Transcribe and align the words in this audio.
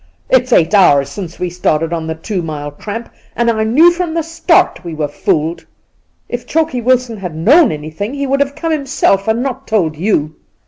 It's 0.31 0.51
eight 0.51 0.73
hours 0.73 1.09
since 1.09 1.37
we 1.37 1.51
started 1.51 1.93
on 1.93 2.07
the" 2.07 2.15
two 2.31 2.41
mile" 2.41 2.71
tramp, 2.81 3.07
and 3.35 3.51
I 3.51 3.63
knew 3.63 3.91
from 3.91 4.15
the 4.15 4.23
start 4.23 4.83
we 4.83 4.95
were 4.95 5.07
fooled. 5.07 5.63
If 6.27 6.47
Choky 6.47 6.81
Wilson 6.81 7.17
had 7.17 7.35
known 7.35 7.71
anything 7.71 8.15
he 8.15 8.25
would 8.25 8.39
have 8.39 8.55
come 8.55 8.71
himself, 8.71 9.27
and 9.27 9.43
not 9.43 9.67
told 9.67 9.95
you.' 9.95 10.33